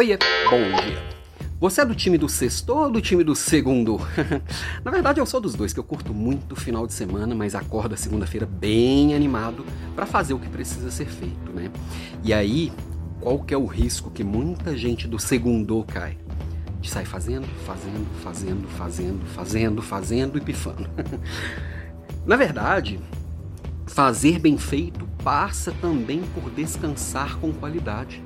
[0.00, 0.16] Oiê,
[0.48, 0.98] bom dia.
[1.60, 4.00] Você é do time do sexto ou do time do segundo?
[4.82, 7.54] Na verdade, eu sou dos dois, que eu curto muito o final de semana, mas
[7.54, 9.62] acordo a segunda-feira bem animado
[9.94, 11.70] para fazer o que precisa ser feito, né?
[12.24, 12.72] E aí,
[13.20, 16.16] qual que é o risco que muita gente do segundo cai?
[16.80, 20.88] De sair fazendo, fazendo, fazendo, fazendo, fazendo, fazendo e pifando.
[22.24, 22.98] Na verdade,
[23.86, 28.22] fazer bem feito passa também por descansar com qualidade.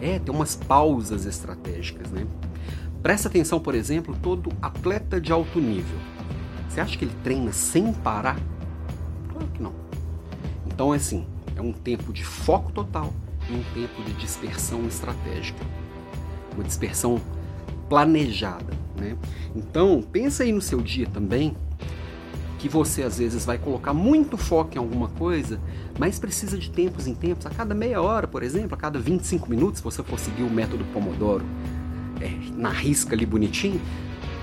[0.00, 2.26] É, tem umas pausas estratégicas, né?
[3.02, 5.98] Presta atenção, por exemplo, todo atleta de alto nível.
[6.68, 8.38] Você acha que ele treina sem parar?
[9.32, 9.72] Claro que não.
[10.66, 13.12] Então, é assim, é um tempo de foco total
[13.48, 15.64] e um tempo de dispersão estratégica.
[16.54, 17.20] Uma dispersão
[17.88, 19.16] planejada, né?
[19.54, 21.56] Então, pensa aí no seu dia também,
[22.58, 25.60] que você às vezes vai colocar muito foco em alguma coisa,
[25.98, 29.48] mas precisa de tempos em tempos, a cada meia hora, por exemplo, a cada 25
[29.48, 31.44] minutos, se você for seguir o método Pomodoro
[32.20, 33.80] é, na risca ali bonitinho,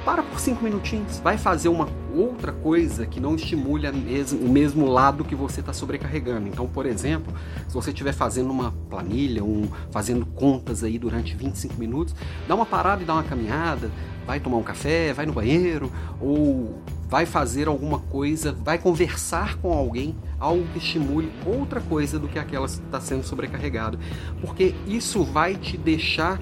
[0.05, 5.25] para por cinco minutinhos, vai fazer uma outra coisa que não estimule o mesmo lado
[5.25, 6.47] que você está sobrecarregando.
[6.47, 7.33] Então, por exemplo,
[7.67, 12.15] se você estiver fazendo uma planilha, um, fazendo contas aí durante 25 minutos,
[12.47, 13.89] dá uma parada e dá uma caminhada,
[14.27, 19.73] vai tomar um café, vai no banheiro, ou vai fazer alguma coisa, vai conversar com
[19.73, 23.97] alguém, algo que estimule outra coisa do que aquela que está sendo sobrecarregada.
[24.39, 26.39] Porque isso vai te deixar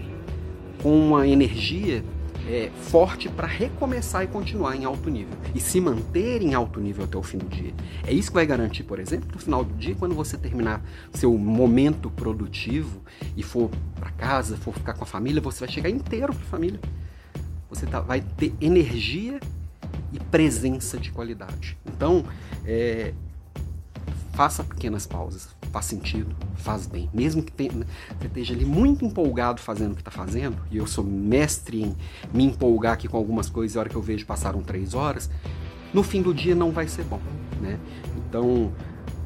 [0.81, 2.03] com uma energia
[2.47, 7.05] é, forte para recomeçar e continuar em alto nível e se manter em alto nível
[7.05, 7.73] até o fim do dia.
[8.05, 10.81] É isso que vai garantir, por exemplo, no final do dia, quando você terminar
[11.13, 13.01] seu momento produtivo
[13.35, 16.47] e for para casa, for ficar com a família, você vai chegar inteiro para a
[16.47, 16.79] família.
[17.69, 19.39] Você tá, vai ter energia
[20.11, 21.77] e presença de qualidade.
[21.85, 22.23] Então,
[22.65, 23.13] é,
[24.33, 27.09] faça pequenas pausas, faz sentido, faz bem.
[27.11, 30.85] Mesmo que tenha, você esteja ali muito empolgado fazendo o que está fazendo, e eu
[30.85, 31.95] sou mestre em
[32.31, 35.31] me empolgar aqui com algumas coisas, e a hora que eu vejo passaram três horas,
[35.91, 37.19] no fim do dia não vai ser bom,
[37.59, 37.79] né?
[38.15, 38.71] Então,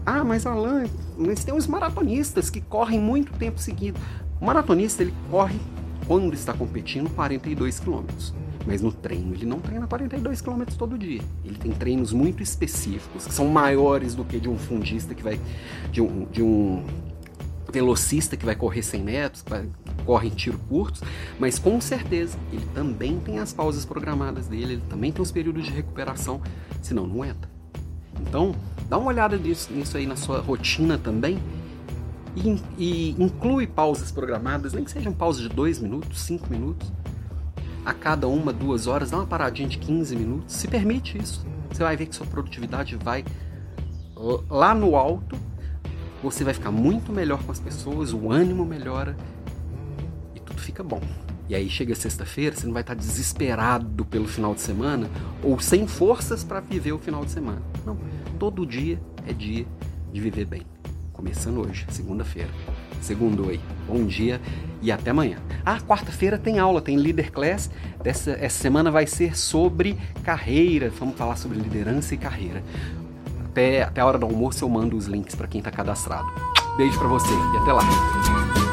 [0.06, 0.86] ah, mas Alan,
[1.18, 4.00] mas tem uns maratonistas que correm muito tempo seguido.
[4.40, 5.60] O maratonista, ele corre,
[6.08, 8.34] quando está competindo, 42 quilômetros.
[8.68, 11.22] Mas no treino ele não treina 42 km todo dia.
[11.46, 15.40] Ele tem treinos muito específicos, que são maiores do que de um fundista que vai.
[15.90, 16.84] de um, de um
[17.72, 19.70] velocista que vai correr 100 metros, que, vai,
[20.06, 21.02] corre em tiro curtos,
[21.38, 25.66] mas com certeza ele também tem as pausas programadas dele, ele também tem os períodos
[25.66, 26.42] de recuperação,
[26.82, 27.50] senão não entra.
[28.22, 28.56] Então,
[28.90, 31.40] dá uma olhada nisso, nisso aí na sua rotina também
[32.36, 36.92] e, e inclui pausas programadas, nem que sejam pausas de 2 minutos, 5 minutos,
[37.88, 41.48] a cada uma, duas horas, dá uma paradinha de 15 minutos, se permite isso.
[41.72, 43.24] Você vai ver que sua produtividade vai
[44.50, 45.38] lá no alto,
[46.22, 49.16] você vai ficar muito melhor com as pessoas, o ânimo melhora
[50.36, 51.00] e tudo fica bom.
[51.48, 55.10] E aí chega sexta-feira, você não vai estar desesperado pelo final de semana
[55.42, 57.62] ou sem forças para viver o final de semana.
[57.86, 57.98] Não,
[58.38, 59.66] todo dia é dia
[60.12, 60.64] de viver bem.
[61.14, 62.50] Começando hoje, segunda-feira.
[63.02, 63.60] Segundo aí.
[63.88, 64.42] Bom dia
[64.82, 65.38] e até amanhã.
[65.66, 67.70] Ah, quarta-feira tem aula, tem Leader Class.
[68.04, 70.92] Dessa, essa semana vai ser sobre carreira.
[71.00, 72.64] Vamos falar sobre liderança e carreira.
[73.46, 76.28] Até, até a hora do almoço eu mando os links para quem está cadastrado.
[76.78, 78.67] Beijo para você e até lá.